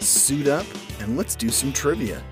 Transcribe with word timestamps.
Suit 0.00 0.48
up 0.48 0.66
and 1.00 1.16
let's 1.16 1.34
do 1.34 1.48
some 1.48 1.72
trivia. 1.72 2.22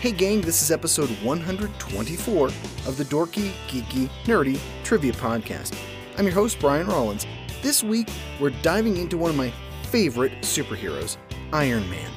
Hey, 0.00 0.12
gang, 0.12 0.40
this 0.40 0.62
is 0.62 0.70
episode 0.70 1.10
124 1.22 2.46
of 2.46 2.96
the 2.96 3.04
Dorky, 3.04 3.52
Geeky, 3.68 4.08
Nerdy 4.24 4.58
Trivia 4.84 5.12
Podcast. 5.12 5.76
I'm 6.16 6.24
your 6.24 6.34
host, 6.34 6.58
Brian 6.60 6.86
Rollins. 6.86 7.26
This 7.62 7.82
week, 7.82 8.08
we're 8.40 8.50
diving 8.62 8.96
into 8.96 9.18
one 9.18 9.30
of 9.30 9.36
my 9.36 9.52
favorite 9.90 10.32
superheroes, 10.40 11.16
Iron 11.52 11.88
Man. 11.90 12.10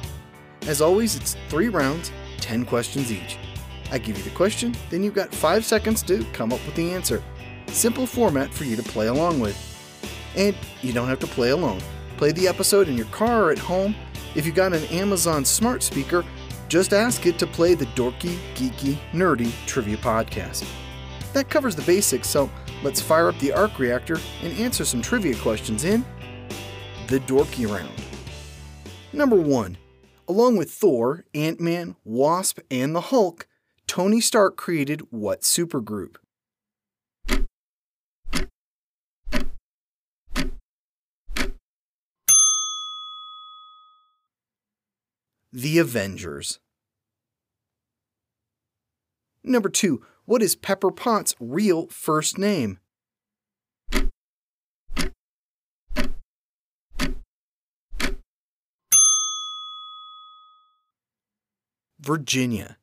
As 0.62 0.80
always, 0.80 1.16
it's 1.16 1.36
three 1.48 1.68
rounds, 1.68 2.10
10 2.38 2.64
questions 2.64 3.12
each. 3.12 3.36
I 3.94 3.98
give 3.98 4.18
you 4.18 4.24
the 4.24 4.30
question, 4.30 4.74
then 4.90 5.04
you've 5.04 5.14
got 5.14 5.32
five 5.32 5.64
seconds 5.64 6.02
to 6.02 6.24
come 6.32 6.52
up 6.52 6.58
with 6.66 6.74
the 6.74 6.90
answer. 6.90 7.22
Simple 7.68 8.08
format 8.08 8.52
for 8.52 8.64
you 8.64 8.74
to 8.74 8.82
play 8.82 9.06
along 9.06 9.38
with. 9.38 9.56
And 10.34 10.56
you 10.82 10.92
don't 10.92 11.06
have 11.06 11.20
to 11.20 11.28
play 11.28 11.50
alone. 11.50 11.80
Play 12.16 12.32
the 12.32 12.48
episode 12.48 12.88
in 12.88 12.96
your 12.96 13.06
car 13.06 13.44
or 13.44 13.50
at 13.52 13.58
home. 13.58 13.94
If 14.34 14.46
you've 14.46 14.56
got 14.56 14.72
an 14.72 14.82
Amazon 14.86 15.44
smart 15.44 15.80
speaker, 15.80 16.24
just 16.68 16.92
ask 16.92 17.24
it 17.26 17.38
to 17.38 17.46
play 17.46 17.74
the 17.74 17.86
Dorky, 17.86 18.36
Geeky, 18.56 18.98
Nerdy 19.12 19.52
Trivia 19.64 19.98
Podcast. 19.98 20.68
That 21.32 21.48
covers 21.48 21.76
the 21.76 21.82
basics, 21.82 22.28
so 22.28 22.50
let's 22.82 23.00
fire 23.00 23.28
up 23.28 23.38
the 23.38 23.52
arc 23.52 23.78
reactor 23.78 24.18
and 24.42 24.58
answer 24.58 24.84
some 24.84 25.02
trivia 25.02 25.36
questions 25.36 25.84
in 25.84 26.04
the 27.06 27.20
Dorky 27.20 27.72
Round. 27.72 27.94
Number 29.12 29.36
1. 29.36 29.78
Along 30.26 30.56
with 30.56 30.72
Thor, 30.72 31.24
Ant 31.32 31.60
Man, 31.60 31.94
Wasp, 32.04 32.58
and 32.72 32.92
the 32.92 33.00
Hulk, 33.00 33.46
Tony 33.86 34.20
Stark 34.20 34.56
created 34.56 35.02
what 35.10 35.42
supergroup? 35.42 36.16
The 45.52 45.78
Avengers. 45.78 46.58
Number 49.44 49.68
2. 49.68 50.02
What 50.24 50.42
is 50.42 50.56
Pepper 50.56 50.90
Potts' 50.90 51.36
real 51.38 51.86
first 51.88 52.38
name? 52.38 52.80
Virginia. 62.00 62.78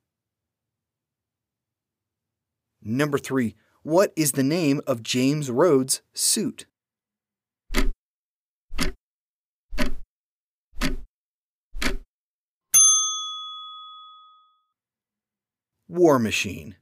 Number 2.83 3.17
3. 3.17 3.55
What 3.83 4.11
is 4.15 4.33
the 4.33 4.43
name 4.43 4.81
of 4.87 5.03
James 5.03 5.49
Rhodes' 5.49 6.01
suit? 6.13 6.65
War 15.87 16.19
Machine. 16.19 16.75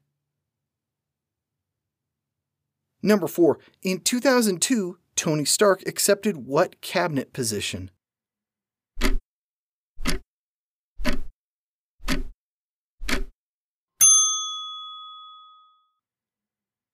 Number 3.01 3.27
4. 3.27 3.59
In 3.81 4.01
2002, 4.01 4.97
Tony 5.15 5.45
Stark 5.45 5.81
accepted 5.87 6.37
what 6.45 6.79
cabinet 6.81 7.33
position? 7.33 7.91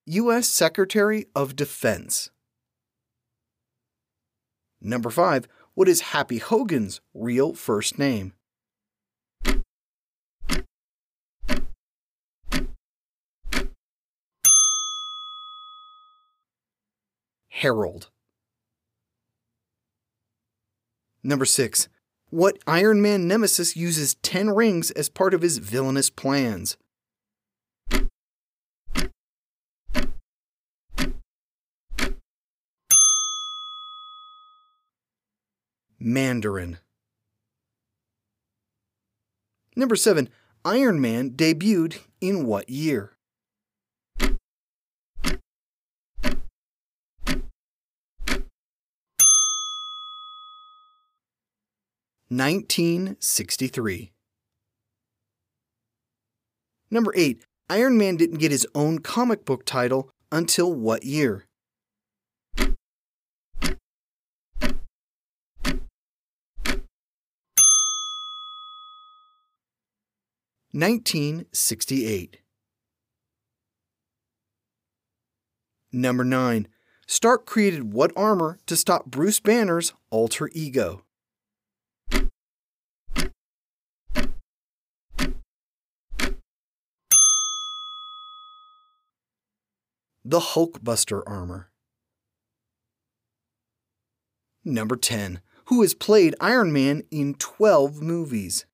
U.S. 0.08 0.48
Secretary 0.48 1.26
of 1.34 1.56
Defense. 1.56 2.30
Number 4.80 5.10
5. 5.10 5.48
What 5.74 5.88
is 5.88 6.12
Happy 6.12 6.38
Hogan's 6.38 7.00
real 7.12 7.54
first 7.54 7.98
name? 7.98 8.32
Harold. 17.48 18.10
Number 21.24 21.44
6. 21.44 21.88
What 22.30 22.58
Iron 22.68 23.02
Man 23.02 23.26
nemesis 23.26 23.74
uses 23.74 24.14
10 24.22 24.50
rings 24.50 24.92
as 24.92 25.08
part 25.08 25.34
of 25.34 25.42
his 25.42 25.58
villainous 25.58 26.10
plans? 26.10 26.76
Mandarin. 36.06 36.78
Number 39.74 39.96
7. 39.96 40.28
Iron 40.64 41.00
Man 41.00 41.30
debuted 41.30 41.98
in 42.20 42.46
what 42.46 42.70
year? 42.70 43.16
Nineteen 52.30 53.16
sixty 53.18 53.66
three. 53.66 54.12
Number 56.88 57.12
eight, 57.16 57.44
Iron 57.68 57.98
Man 57.98 58.16
didn't 58.16 58.38
get 58.38 58.52
his 58.52 58.66
own 58.76 59.00
comic 59.00 59.44
book 59.44 59.64
title 59.64 60.12
until 60.30 60.72
what 60.72 61.02
year? 61.04 61.46
Nineteen 70.78 71.46
sixty 71.54 72.04
eight. 72.04 72.40
Number 75.90 76.22
9. 76.22 76.68
Stark 77.06 77.46
created 77.46 77.94
what 77.94 78.12
armor 78.14 78.58
to 78.66 78.76
stop 78.76 79.06
Bruce 79.06 79.40
Banner's 79.40 79.94
alter 80.10 80.50
ego? 80.52 81.04
The 90.26 90.40
Hulkbuster 90.40 91.22
armor. 91.26 91.70
Number 94.62 94.96
10. 94.96 95.40
Who 95.68 95.80
has 95.80 95.94
played 95.94 96.34
Iron 96.38 96.70
Man 96.70 97.02
in 97.10 97.32
12 97.32 98.02
movies? 98.02 98.66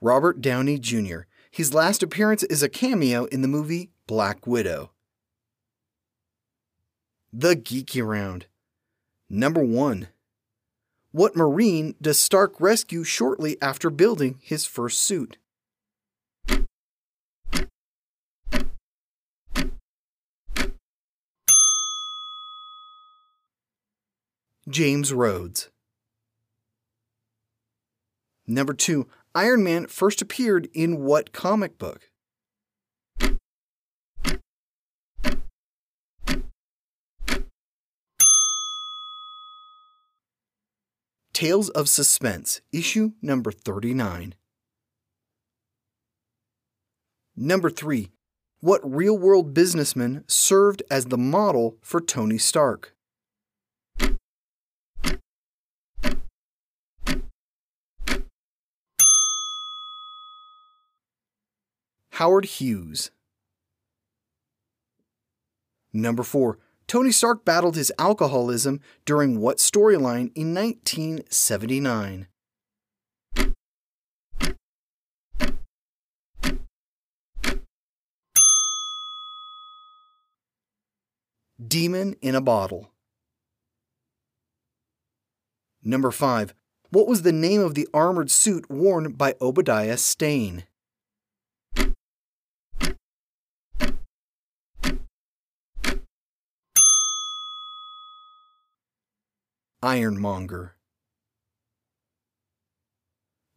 Robert 0.00 0.40
Downey 0.40 0.78
Jr. 0.78 1.22
His 1.50 1.74
last 1.74 2.04
appearance 2.04 2.44
is 2.44 2.62
a 2.62 2.68
cameo 2.68 3.24
in 3.26 3.42
the 3.42 3.48
movie 3.48 3.90
Black 4.06 4.46
Widow. 4.46 4.92
The 7.32 7.56
Geeky 7.56 8.06
Round. 8.06 8.46
Number 9.28 9.60
1. 9.60 10.08
What 11.10 11.34
Marine 11.34 11.96
does 12.00 12.18
Stark 12.18 12.60
rescue 12.60 13.02
shortly 13.02 13.56
after 13.60 13.90
building 13.90 14.38
his 14.40 14.64
first 14.64 15.00
suit? 15.00 15.36
James 24.68 25.12
Rhodes. 25.12 25.70
Number 28.46 28.72
2. 28.72 29.06
Iron 29.38 29.62
Man 29.62 29.86
first 29.86 30.20
appeared 30.20 30.68
in 30.74 31.04
what 31.04 31.32
comic 31.32 31.78
book? 31.78 32.10
Tales 41.32 41.68
of 41.68 41.88
Suspense, 41.88 42.62
issue 42.72 43.12
number 43.22 43.52
39. 43.52 44.34
Number 47.36 47.70
3. 47.70 48.10
What 48.58 48.80
real 48.82 49.16
world 49.16 49.54
businessman 49.54 50.24
served 50.26 50.82
as 50.90 51.04
the 51.04 51.16
model 51.16 51.76
for 51.80 52.00
Tony 52.00 52.38
Stark? 52.38 52.96
Howard 62.18 62.46
Hughes. 62.46 63.12
Number 65.92 66.24
4. 66.24 66.58
Tony 66.88 67.12
Stark 67.12 67.44
battled 67.44 67.76
his 67.76 67.92
alcoholism 67.96 68.80
during 69.04 69.38
what 69.38 69.58
storyline 69.58 70.32
in 70.34 70.52
1979? 70.52 72.26
Demon 81.64 82.16
in 82.20 82.34
a 82.34 82.40
Bottle. 82.40 82.90
Number 85.84 86.10
5. 86.10 86.52
What 86.90 87.06
was 87.06 87.22
the 87.22 87.30
name 87.30 87.60
of 87.60 87.76
the 87.76 87.86
armored 87.94 88.32
suit 88.32 88.68
worn 88.68 89.12
by 89.12 89.36
Obadiah 89.40 89.96
Stane? 89.96 90.64
Ironmonger. 99.82 100.74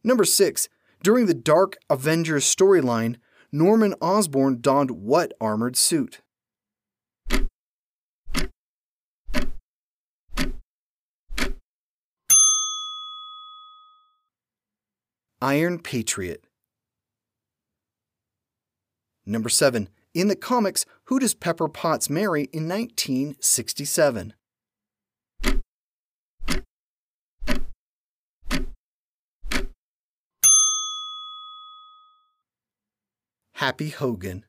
Number 0.04 0.24
6. 0.24 0.68
During 1.02 1.26
the 1.26 1.34
Dark 1.34 1.76
Avengers 1.90 2.44
storyline, 2.44 3.16
Norman 3.50 3.94
Osborn 4.00 4.60
donned 4.60 4.92
what 4.92 5.32
armored 5.40 5.76
suit? 5.76 6.20
Iron 15.40 15.80
Patriot. 15.80 16.44
Number 19.26 19.48
7. 19.48 19.88
In 20.14 20.28
the 20.28 20.36
comics, 20.36 20.86
who 21.06 21.18
does 21.18 21.34
Pepper 21.34 21.66
Potts 21.68 22.08
marry 22.08 22.44
in 22.52 22.68
1967? 22.68 24.34
Happy 33.62 33.90
Hogan. 33.90 34.44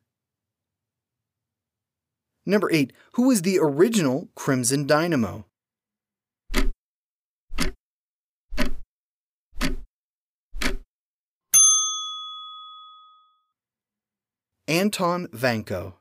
Number 2.47 2.67
8. 2.71 2.91
Who 3.11 3.27
was 3.27 3.43
the 3.43 3.59
original 3.61 4.29
Crimson 4.33 4.87
Dynamo? 4.87 5.45
Anton 14.67 15.27
Vanko. 15.27 15.93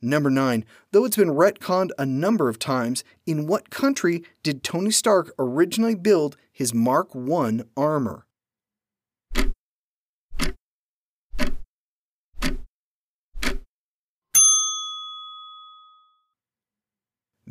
Number 0.00 0.30
9. 0.30 0.64
Though 0.90 1.04
it's 1.04 1.18
been 1.18 1.28
retconned 1.28 1.90
a 1.98 2.06
number 2.06 2.48
of 2.48 2.58
times, 2.58 3.04
in 3.26 3.46
what 3.46 3.68
country 3.68 4.24
did 4.42 4.64
Tony 4.64 4.90
Stark 4.90 5.34
originally 5.38 5.94
build 5.94 6.38
his 6.50 6.72
Mark 6.72 7.14
I 7.14 7.60
armor? 7.76 8.24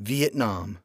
Vietnam. 0.07 0.79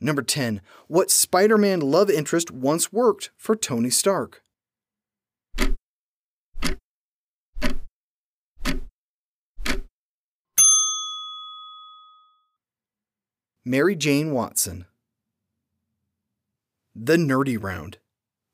Number 0.00 0.22
10. 0.22 0.60
What 0.86 1.10
Spider 1.10 1.58
Man 1.58 1.80
love 1.80 2.08
interest 2.08 2.52
once 2.52 2.92
worked 2.92 3.30
for 3.36 3.56
Tony 3.56 3.90
Stark? 3.90 4.44
Mary 13.64 13.96
Jane 13.96 14.30
Watson. 14.30 14.84
The 16.94 17.16
Nerdy 17.16 17.60
Round. 17.60 17.98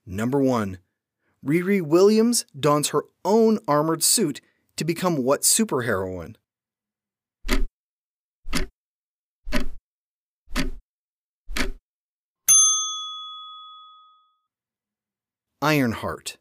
Number 0.06 0.40
1. 0.40 0.78
Riri 1.44 1.82
Williams 1.82 2.46
dons 2.58 2.88
her 2.88 3.02
own 3.22 3.58
armored 3.68 4.02
suit 4.02 4.40
to 4.76 4.84
become 4.84 5.18
what 5.18 5.42
superheroine? 5.42 6.36
Ironheart. 15.62 16.38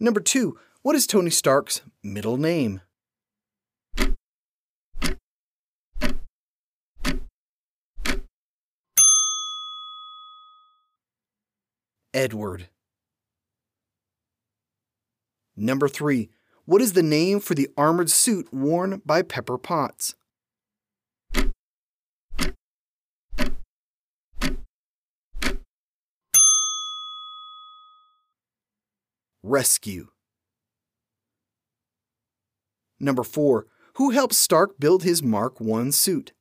Number 0.00 0.18
2. 0.18 0.58
What 0.82 0.96
is 0.96 1.06
Tony 1.06 1.30
Stark's 1.30 1.82
middle 2.02 2.36
name? 2.36 2.80
Edward. 12.12 12.68
Number 15.54 15.86
3. 15.86 16.30
What 16.64 16.82
is 16.82 16.94
the 16.94 17.02
name 17.02 17.38
for 17.38 17.54
the 17.54 17.68
armored 17.76 18.10
suit 18.10 18.52
worn 18.52 19.02
by 19.06 19.22
Pepper 19.22 19.56
Potts? 19.56 20.16
Rescue. 29.48 30.08
Number 32.98 33.22
4. 33.22 33.64
Who 33.94 34.10
helped 34.10 34.34
Stark 34.34 34.80
build 34.80 35.04
his 35.04 35.22
Mark 35.22 35.60
I 35.60 35.90
suit? 35.90 36.32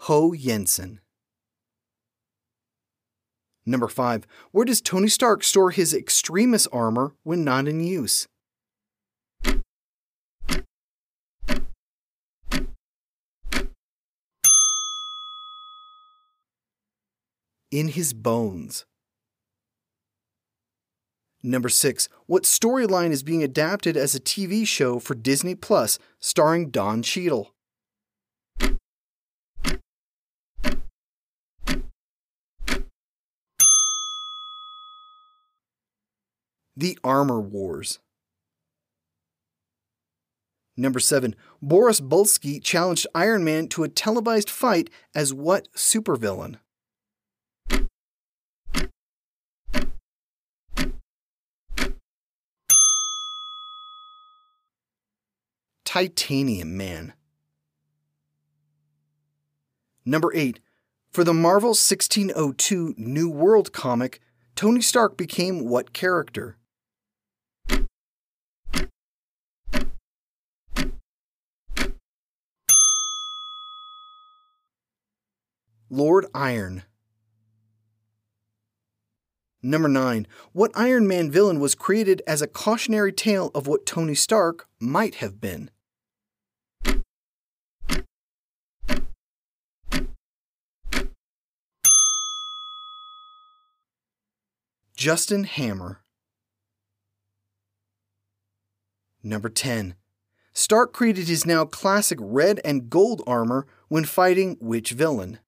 Ho 0.00 0.32
Yinsen. 0.32 0.98
Number 3.64 3.88
5. 3.88 4.26
Where 4.52 4.66
does 4.66 4.82
Tony 4.82 5.08
Stark 5.08 5.42
store 5.42 5.70
his 5.70 5.94
Extremis 5.94 6.66
armor 6.66 7.14
when 7.22 7.42
not 7.42 7.66
in 7.66 7.80
use? 7.80 8.28
In 17.70 17.88
his 17.88 18.12
bones. 18.12 18.84
Number 21.42 21.68
6. 21.68 22.08
What 22.26 22.42
storyline 22.42 23.10
is 23.10 23.22
being 23.22 23.44
adapted 23.44 23.96
as 23.96 24.14
a 24.14 24.20
TV 24.20 24.66
show 24.66 24.98
for 24.98 25.14
Disney 25.14 25.54
Plus 25.54 25.98
starring 26.18 26.70
Don 26.70 27.02
Cheadle? 27.02 27.54
The 36.76 36.98
Armor 37.02 37.40
Wars. 37.40 37.98
Number 40.76 41.00
7. 41.00 41.34
Boris 41.60 42.00
Bullski 42.00 42.62
challenged 42.62 43.06
Iron 43.14 43.42
Man 43.42 43.66
to 43.68 43.82
a 43.82 43.88
televised 43.88 44.48
fight 44.48 44.90
as 45.12 45.34
what 45.34 45.68
supervillain? 45.74 46.58
Titanium 55.88 56.76
Man. 56.76 57.14
Number 60.04 60.30
8. 60.34 60.60
For 61.08 61.24
the 61.24 61.32
Marvel 61.32 61.70
1602 61.70 62.94
New 62.98 63.30
World 63.30 63.72
comic, 63.72 64.20
Tony 64.54 64.82
Stark 64.82 65.16
became 65.16 65.64
what 65.66 65.94
character? 65.94 66.58
Lord 75.88 76.26
Iron. 76.34 76.82
Number 79.62 79.88
9. 79.88 80.26
What 80.52 80.70
Iron 80.74 81.08
Man 81.08 81.30
villain 81.30 81.58
was 81.58 81.74
created 81.74 82.20
as 82.26 82.42
a 82.42 82.46
cautionary 82.46 83.10
tale 83.10 83.50
of 83.54 83.66
what 83.66 83.86
Tony 83.86 84.14
Stark 84.14 84.68
might 84.78 85.14
have 85.14 85.40
been? 85.40 85.70
Justin 94.98 95.44
Hammer. 95.44 96.00
Number 99.22 99.48
10. 99.48 99.94
Stark 100.52 100.92
created 100.92 101.28
his 101.28 101.46
now 101.46 101.64
classic 101.64 102.18
red 102.20 102.60
and 102.64 102.90
gold 102.90 103.22
armor 103.24 103.68
when 103.86 104.04
fighting 104.04 104.56
which 104.58 104.90
villain? 104.90 105.38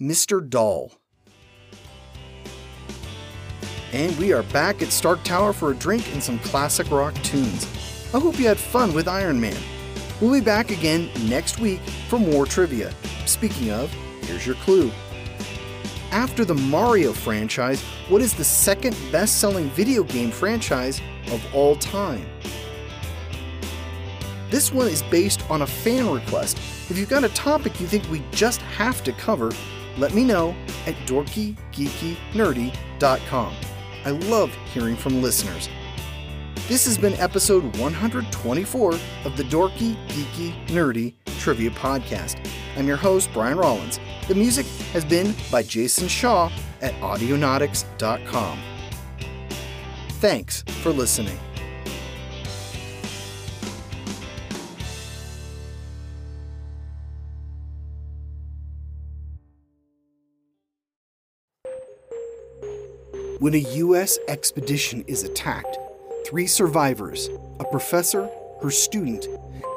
Mr. 0.00 0.50
Doll. 0.50 0.90
And 3.92 4.18
we 4.18 4.32
are 4.32 4.42
back 4.42 4.82
at 4.82 4.88
Stark 4.88 5.22
Tower 5.22 5.52
for 5.52 5.70
a 5.70 5.76
drink 5.76 6.12
and 6.12 6.20
some 6.20 6.40
classic 6.40 6.90
rock 6.90 7.14
tunes. 7.22 7.64
I 8.12 8.18
hope 8.18 8.40
you 8.40 8.48
had 8.48 8.58
fun 8.58 8.92
with 8.92 9.06
Iron 9.06 9.40
Man. 9.40 9.62
We'll 10.22 10.32
be 10.32 10.40
back 10.40 10.70
again 10.70 11.10
next 11.24 11.58
week 11.58 11.80
for 12.08 12.16
more 12.16 12.46
trivia. 12.46 12.94
Speaking 13.26 13.72
of, 13.72 13.92
here's 14.22 14.46
your 14.46 14.54
clue. 14.54 14.92
After 16.12 16.44
the 16.44 16.54
Mario 16.54 17.12
franchise, 17.12 17.82
what 18.08 18.22
is 18.22 18.32
the 18.32 18.44
second 18.44 18.96
best 19.10 19.40
selling 19.40 19.68
video 19.70 20.04
game 20.04 20.30
franchise 20.30 21.00
of 21.32 21.44
all 21.52 21.74
time? 21.74 22.24
This 24.48 24.72
one 24.72 24.86
is 24.86 25.02
based 25.02 25.42
on 25.50 25.62
a 25.62 25.66
fan 25.66 26.08
request. 26.08 26.56
If 26.88 26.96
you've 26.96 27.08
got 27.08 27.24
a 27.24 27.28
topic 27.30 27.80
you 27.80 27.88
think 27.88 28.08
we 28.08 28.22
just 28.30 28.62
have 28.62 29.02
to 29.02 29.10
cover, 29.14 29.50
let 29.98 30.14
me 30.14 30.22
know 30.22 30.54
at 30.86 30.94
dorkygeekynerdy.com. 31.06 33.54
I 34.04 34.10
love 34.10 34.54
hearing 34.72 34.94
from 34.94 35.20
listeners. 35.20 35.68
This 36.68 36.86
has 36.86 36.96
been 36.96 37.14
episode 37.14 37.76
124 37.76 38.92
of 39.24 39.36
the 39.36 39.42
Dorky, 39.44 39.96
Geeky, 40.08 40.66
Nerdy 40.68 41.14
Trivia 41.38 41.70
Podcast. 41.70 42.48
I'm 42.76 42.86
your 42.86 42.96
host, 42.96 43.30
Brian 43.34 43.58
Rollins. 43.58 43.98
The 44.28 44.34
music 44.34 44.64
has 44.92 45.04
been 45.04 45.34
by 45.50 45.64
Jason 45.64 46.08
Shaw 46.08 46.50
at 46.80 46.94
Audionautix.com. 46.94 48.58
Thanks 50.20 50.62
for 50.62 50.92
listening. 50.92 51.38
When 63.40 63.54
a 63.54 63.58
U.S. 63.58 64.20
expedition 64.28 65.02
is 65.08 65.24
attacked, 65.24 65.76
three 66.26 66.46
survivors, 66.46 67.28
a 67.60 67.64
professor, 67.64 68.28
her 68.62 68.70
student, 68.70 69.26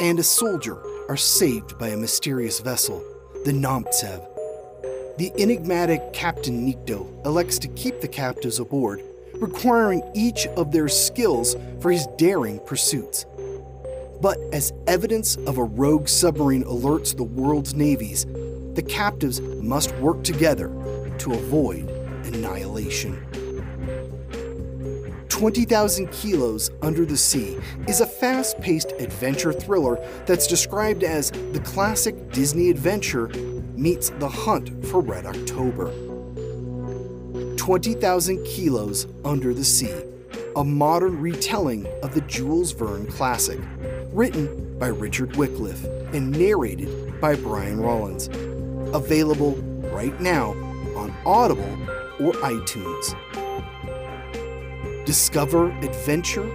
and 0.02 0.20
a 0.20 0.24
soldier, 0.24 0.78
are 1.10 1.18
saved 1.18 1.78
by 1.78 1.90
a 1.90 1.98
mysterious 1.98 2.60
vessel, 2.60 3.04
the 3.46 3.52
Namtsev. 3.52 4.26
The 5.18 5.32
enigmatic 5.38 6.14
Captain 6.14 6.66
Nikto 6.66 7.08
elects 7.26 7.60
to 7.60 7.68
keep 7.70 8.02
the 8.02 8.08
captives 8.08 8.60
aboard, 8.60 9.02
requiring 9.36 10.04
each 10.14 10.48
of 10.48 10.72
their 10.72 10.88
skills 10.88 11.56
for 11.80 11.92
his 11.92 12.08
daring 12.18 12.60
pursuits. 12.60 13.26
But 14.22 14.38
as 14.54 14.74
evidence 14.88 15.36
of 15.38 15.58
a 15.58 15.64
rogue 15.64 16.08
submarine 16.08 16.64
alerts 16.64 17.16
the 17.16 17.24
world's 17.24 17.74
navies, 17.74 18.26
the 18.74 18.86
captives 18.88 19.42
must 19.42 19.96
work 19.96 20.24
together 20.24 20.68
to 21.20 21.34
avoid 21.34 21.90
annihilation. 22.26 23.45
20,000 25.36 26.10
Kilos 26.14 26.72
Under 26.82 27.04
the 27.04 27.18
Sea 27.18 27.58
is 27.90 28.00
a 28.00 28.06
fast 28.06 28.58
paced 28.62 28.94
adventure 29.00 29.52
thriller 29.52 30.00
that's 30.26 30.48
described 30.48 31.04
as 31.04 31.30
the 31.30 31.60
classic 31.66 32.32
Disney 32.32 32.70
adventure 32.70 33.28
meets 33.76 34.12
the 34.12 34.30
hunt 34.30 34.86
for 34.86 35.02
Red 35.02 35.26
October. 35.26 35.92
20,000 37.58 38.46
Kilos 38.46 39.08
Under 39.26 39.54
the 39.54 39.66
Sea, 39.66 40.04
a 40.56 40.64
modern 40.64 41.20
retelling 41.20 41.86
of 42.02 42.14
the 42.14 42.22
Jules 42.22 42.72
Verne 42.72 43.06
classic, 43.06 43.60
written 44.14 44.80
by 44.80 44.88
Richard 44.88 45.36
Wycliffe 45.36 45.84
and 46.14 46.32
narrated 46.32 47.20
by 47.20 47.36
Brian 47.36 47.82
Rollins. 47.82 48.30
Available 48.96 49.56
right 49.92 50.18
now 50.22 50.52
on 50.96 51.14
Audible 51.26 51.74
or 52.22 52.32
iTunes. 52.36 53.45
Discover 55.06 55.70
adventure 55.84 56.50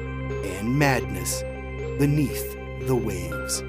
and 0.45 0.77
madness 0.77 1.43
beneath 2.01 2.57
the 2.89 2.97
waves. 2.97 3.63